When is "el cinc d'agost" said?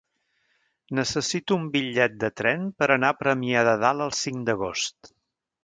4.09-5.15